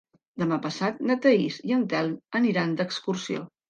[0.43, 3.51] Demà passat na Thaís i en Telm aniran d'excursió.